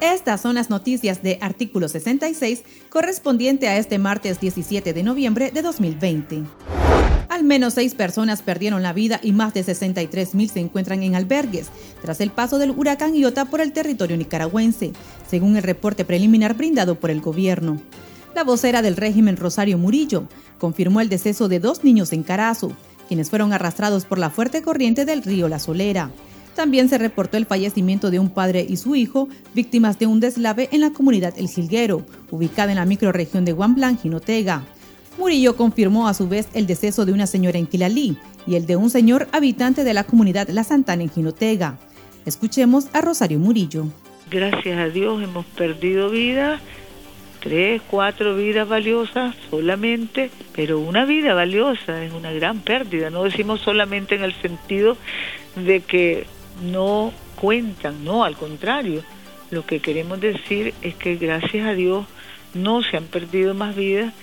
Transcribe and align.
Estas 0.00 0.40
son 0.40 0.54
las 0.54 0.70
noticias 0.70 1.22
de 1.22 1.38
artículo 1.40 1.88
66 1.88 2.62
correspondiente 2.88 3.68
a 3.68 3.76
este 3.76 3.98
martes 3.98 4.40
17 4.40 4.92
de 4.92 5.02
noviembre 5.02 5.50
de 5.50 5.62
2020. 5.62 6.42
Al 7.28 7.44
menos 7.44 7.74
seis 7.74 7.94
personas 7.94 8.42
perdieron 8.42 8.82
la 8.82 8.92
vida 8.92 9.20
y 9.22 9.32
más 9.32 9.54
de 9.54 9.62
63 9.62 10.34
mil 10.34 10.50
se 10.50 10.60
encuentran 10.60 11.02
en 11.02 11.14
albergues 11.14 11.68
tras 12.02 12.20
el 12.20 12.30
paso 12.30 12.58
del 12.58 12.70
huracán 12.70 13.14
Iota 13.14 13.44
por 13.44 13.60
el 13.60 13.72
territorio 13.72 14.16
nicaragüense, 14.16 14.92
según 15.28 15.56
el 15.56 15.62
reporte 15.62 16.04
preliminar 16.04 16.54
brindado 16.54 16.98
por 16.98 17.10
el 17.10 17.20
gobierno. 17.20 17.80
La 18.34 18.44
vocera 18.44 18.82
del 18.82 18.96
régimen 18.96 19.36
Rosario 19.36 19.78
Murillo 19.78 20.28
confirmó 20.58 21.00
el 21.00 21.08
deceso 21.08 21.48
de 21.48 21.60
dos 21.60 21.84
niños 21.84 22.12
en 22.12 22.22
Carazo, 22.22 22.72
quienes 23.08 23.30
fueron 23.30 23.52
arrastrados 23.52 24.04
por 24.04 24.18
la 24.18 24.30
fuerte 24.30 24.62
corriente 24.62 25.04
del 25.04 25.22
río 25.22 25.48
La 25.48 25.58
Solera. 25.58 26.10
También 26.54 26.88
se 26.88 26.98
reportó 26.98 27.36
el 27.36 27.46
fallecimiento 27.46 28.10
de 28.10 28.18
un 28.18 28.30
padre 28.30 28.66
y 28.68 28.76
su 28.76 28.94
hijo, 28.96 29.28
víctimas 29.54 29.98
de 29.98 30.06
un 30.06 30.20
deslave 30.20 30.68
en 30.72 30.80
la 30.80 30.90
comunidad 30.90 31.34
El 31.36 31.48
Jilguero, 31.48 32.04
ubicada 32.30 32.72
en 32.72 32.78
la 32.78 32.84
microrregión 32.84 33.44
de 33.44 33.52
Guamblán, 33.52 33.98
Jinotega. 33.98 34.64
Murillo 35.18 35.56
confirmó 35.56 36.08
a 36.08 36.14
su 36.14 36.28
vez 36.28 36.48
el 36.54 36.66
deceso 36.66 37.04
de 37.04 37.12
una 37.12 37.26
señora 37.26 37.58
en 37.58 37.66
Quilalí 37.66 38.16
y 38.46 38.54
el 38.54 38.66
de 38.66 38.76
un 38.76 38.90
señor 38.90 39.28
habitante 39.32 39.84
de 39.84 39.94
la 39.94 40.04
comunidad 40.04 40.48
La 40.48 40.64
Santana 40.64 41.02
en 41.02 41.10
Jinotega. 41.10 41.78
Escuchemos 42.26 42.88
a 42.92 43.00
Rosario 43.00 43.38
Murillo. 43.38 43.86
Gracias 44.30 44.78
a 44.78 44.88
Dios 44.88 45.22
hemos 45.22 45.44
perdido 45.46 46.10
vidas, 46.10 46.60
tres, 47.40 47.82
cuatro 47.90 48.36
vidas 48.36 48.68
valiosas 48.68 49.34
solamente, 49.50 50.30
pero 50.54 50.78
una 50.78 51.04
vida 51.04 51.34
valiosa 51.34 52.04
es 52.04 52.12
una 52.12 52.32
gran 52.32 52.60
pérdida. 52.60 53.10
No 53.10 53.24
decimos 53.24 53.60
solamente 53.60 54.14
en 54.14 54.22
el 54.22 54.34
sentido 54.40 54.96
de 55.56 55.80
que 55.80 56.26
no 56.62 57.12
cuentan, 57.40 58.04
no, 58.04 58.24
al 58.24 58.36
contrario. 58.36 59.02
Lo 59.50 59.66
que 59.66 59.80
queremos 59.80 60.20
decir 60.20 60.74
es 60.82 60.94
que 60.94 61.16
gracias 61.16 61.66
a 61.66 61.72
Dios 61.72 62.06
no 62.54 62.82
se 62.82 62.96
han 62.96 63.04
perdido 63.04 63.54
más 63.54 63.74
vidas. 63.74 64.14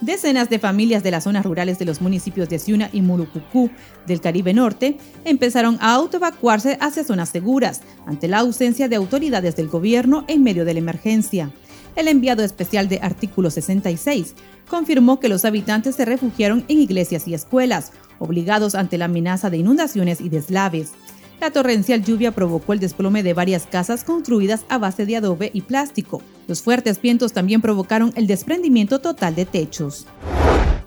Decenas 0.00 0.48
de 0.48 0.58
familias 0.58 1.02
de 1.02 1.10
las 1.10 1.24
zonas 1.24 1.44
rurales 1.44 1.78
de 1.78 1.84
los 1.84 2.00
municipios 2.00 2.48
de 2.48 2.58
Ciuna 2.58 2.88
y 2.92 3.02
Murucucú 3.02 3.70
del 4.06 4.22
Caribe 4.22 4.54
Norte 4.54 4.96
empezaron 5.26 5.76
a 5.80 5.94
autoevacuarse 5.94 6.78
hacia 6.80 7.04
zonas 7.04 7.28
seguras 7.28 7.82
ante 8.06 8.26
la 8.26 8.38
ausencia 8.38 8.88
de 8.88 8.96
autoridades 8.96 9.56
del 9.56 9.68
gobierno 9.68 10.24
en 10.26 10.42
medio 10.42 10.64
de 10.64 10.72
la 10.72 10.80
emergencia. 10.80 11.50
El 11.96 12.08
enviado 12.08 12.42
especial 12.42 12.88
de 12.88 13.00
Artículo 13.02 13.50
66 13.50 14.34
confirmó 14.68 15.20
que 15.20 15.28
los 15.28 15.44
habitantes 15.44 15.96
se 15.96 16.06
refugiaron 16.06 16.64
en 16.68 16.80
iglesias 16.80 17.28
y 17.28 17.34
escuelas, 17.34 17.92
obligados 18.18 18.74
ante 18.74 18.96
la 18.96 19.06
amenaza 19.06 19.50
de 19.50 19.58
inundaciones 19.58 20.22
y 20.22 20.30
deslaves. 20.30 20.92
La 21.40 21.50
torrencial 21.50 22.04
lluvia 22.04 22.32
provocó 22.32 22.74
el 22.74 22.80
desplome 22.80 23.22
de 23.22 23.32
varias 23.32 23.66
casas 23.66 24.04
construidas 24.04 24.66
a 24.68 24.76
base 24.76 25.06
de 25.06 25.16
adobe 25.16 25.50
y 25.54 25.62
plástico. 25.62 26.22
Los 26.46 26.60
fuertes 26.60 27.00
vientos 27.00 27.32
también 27.32 27.62
provocaron 27.62 28.12
el 28.14 28.26
desprendimiento 28.26 28.98
total 28.98 29.34
de 29.34 29.46
techos. 29.46 30.06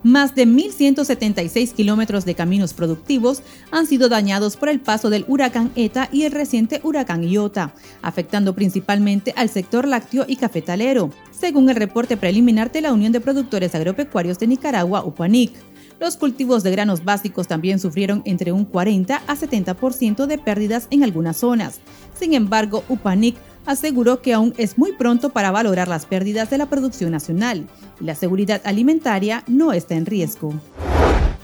Más 0.03 0.35
de 0.35 0.45
1.176 0.45 1.73
kilómetros 1.73 2.25
de 2.25 2.35
caminos 2.35 2.73
productivos 2.73 3.41
han 3.71 3.87
sido 3.87 4.09
dañados 4.09 4.57
por 4.57 4.69
el 4.69 4.81
paso 4.81 5.09
del 5.09 5.25
huracán 5.27 5.71
ETA 5.75 6.09
y 6.11 6.23
el 6.23 6.33
reciente 6.33 6.81
huracán 6.83 7.23
Iota, 7.23 7.73
afectando 8.01 8.53
principalmente 8.53 9.33
al 9.37 9.49
sector 9.49 9.87
lácteo 9.87 10.25
y 10.27 10.35
cafetalero, 10.35 11.09
según 11.31 11.69
el 11.69 11.77
reporte 11.77 12.17
preliminar 12.17 12.71
de 12.71 12.81
la 12.81 12.93
Unión 12.93 13.13
de 13.13 13.21
Productores 13.21 13.73
Agropecuarios 13.75 14.37
de 14.39 14.47
Nicaragua, 14.47 15.05
UPANIC. 15.05 15.72
Los 15.99 16.17
cultivos 16.17 16.63
de 16.63 16.71
granos 16.71 17.03
básicos 17.03 17.47
también 17.47 17.79
sufrieron 17.79 18.21
entre 18.25 18.51
un 18.51 18.65
40 18.65 19.21
a 19.25 19.35
70% 19.35 20.25
de 20.25 20.37
pérdidas 20.37 20.87
en 20.89 21.03
algunas 21.03 21.37
zonas. 21.37 21.79
Sin 22.17 22.33
embargo, 22.33 22.83
UPANIC 22.89 23.35
aseguró 23.65 24.21
que 24.21 24.33
aún 24.33 24.53
es 24.57 24.77
muy 24.77 24.93
pronto 24.93 25.29
para 25.29 25.51
valorar 25.51 25.87
las 25.87 26.05
pérdidas 26.05 26.49
de 26.49 26.57
la 26.57 26.65
producción 26.67 27.11
nacional 27.11 27.67
y 28.01 28.03
la 28.03 28.15
seguridad 28.15 28.61
alimentaria 28.65 29.43
no 29.47 29.71
está 29.71 29.95
en 29.95 30.05
riesgo. 30.05 30.53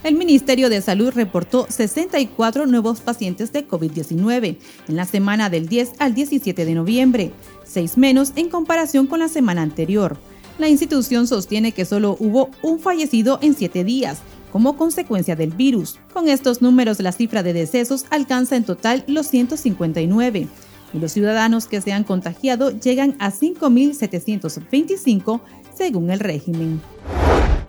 El 0.04 0.16
Ministerio 0.16 0.70
de 0.70 0.82
Salud 0.82 1.12
reportó 1.14 1.68
64 1.70 2.66
nuevos 2.66 3.02
pacientes 3.02 3.52
de 3.52 3.68
COVID-19 3.68 4.58
en 4.88 4.96
la 4.96 5.06
semana 5.06 5.50
del 5.50 5.68
10 5.68 5.94
al 6.00 6.14
17 6.14 6.64
de 6.64 6.74
noviembre, 6.74 7.32
seis 7.66 7.98
menos 7.98 8.32
en 8.38 8.50
comparación 8.50 9.08
con 9.08 9.20
la 9.20 9.28
semana 9.28 9.62
anterior. 9.62 10.18
La 10.58 10.70
institución 10.70 11.28
sostiene 11.28 11.74
que 11.74 11.86
solo 11.86 12.16
hubo 12.20 12.50
un 12.62 12.80
fallecido 12.80 13.40
en 13.42 13.56
siete 13.56 13.84
días 13.84 14.20
como 14.52 14.78
consecuencia 14.78 15.36
del 15.36 15.52
virus. 15.52 16.00
Con 16.14 16.30
estos 16.30 16.62
números, 16.62 17.00
la 17.00 17.12
cifra 17.12 17.44
de 17.44 17.54
decesos 17.54 18.06
alcanza 18.10 18.56
en 18.56 18.64
total 18.64 19.04
los 19.08 19.28
159 19.28 20.48
y 20.94 21.00
los 21.00 21.12
ciudadanos 21.12 21.68
que 21.68 21.82
se 21.82 21.94
han 21.94 22.04
contagiado 22.04 22.72
llegan 22.72 23.16
a 23.20 23.32
5.725 23.32 25.42
según 25.76 26.10
el 26.10 26.20
régimen. 26.20 26.82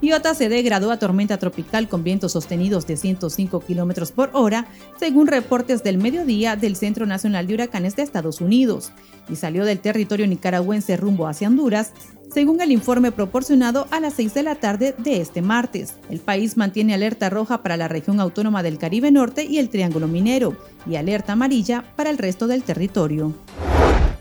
Iota 0.03 0.35
se 0.35 0.49
degradó 0.49 0.91
a 0.91 0.99
tormenta 0.99 1.37
tropical 1.37 1.87
con 1.87 2.03
vientos 2.03 2.33
sostenidos 2.33 2.87
de 2.87 2.97
105 2.97 3.61
km 3.61 4.11
por 4.13 4.31
hora, 4.33 4.67
según 4.99 5.27
reportes 5.27 5.83
del 5.83 5.99
mediodía 5.99 6.57
del 6.57 6.75
Centro 6.75 7.05
Nacional 7.05 7.47
de 7.47 7.55
Huracanes 7.55 7.97
de 7.97 8.03
Estados 8.03 8.41
Unidos, 8.41 8.93
y 9.29 9.37
salió 9.37 9.67
del 9.67 9.81
territorio 9.81 10.27
nicaragüense 10.27 10.97
rumbo 10.97 11.27
hacia 11.27 11.49
Honduras, 11.49 11.93
según 12.33 12.61
el 12.61 12.73
informe 12.73 13.13
proporcionado 13.13 13.87
a 13.91 14.01
las 14.01 14.15
6 14.15 14.35
de 14.35 14.43
la 14.43 14.55
tarde 14.55 14.95
de 14.99 15.21
este 15.21 15.43
martes. 15.43 15.95
El 16.09 16.21
país 16.21 16.57
mantiene 16.57 16.95
alerta 16.95 17.31
roja 17.31 17.63
para 17.63 17.77
la 17.77 17.89
región 17.89 18.21
autónoma 18.21 18.63
del 18.63 18.79
Caribe 18.79 19.11
Norte 19.11 19.45
y 19.45 19.59
el 19.59 19.69
Triángulo 19.69 20.09
Minero, 20.09 20.57
y 20.87 20.97
alerta 20.97 21.33
amarilla 21.33 21.85
para 21.97 22.11
el 22.11 22.19
resto 22.19 22.47
del 22.47 22.63
territorio. 22.63 23.35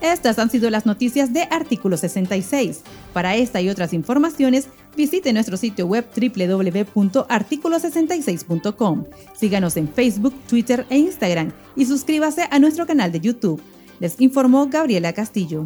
Estas 0.02 0.40
han 0.40 0.50
sido 0.50 0.70
las 0.70 0.86
noticias 0.86 1.34
de 1.34 1.42
Artículo 1.44 1.98
66. 1.98 2.84
Para 3.12 3.36
esta 3.36 3.60
y 3.62 3.68
otras 3.70 3.92
informaciones, 3.94 4.70
visite 4.96 5.34
nuestro 5.34 5.58
sitio 5.58 5.88
web 5.88 6.06
www.articulo66.com. 6.16 9.04
Síganos 9.36 9.76
en 9.76 9.90
Facebook, 9.90 10.34
Twitter 10.48 10.86
e 10.90 10.98
Instagram 10.98 11.52
y 11.76 11.86
suscríbase 11.86 12.48
a 12.50 12.60
nuestro 12.60 12.88
canal 12.88 13.12
de 13.12 13.20
YouTube. 13.20 13.62
Les 14.00 14.22
informó 14.22 14.68
Gabriela 14.68 15.12
Castillo. 15.12 15.66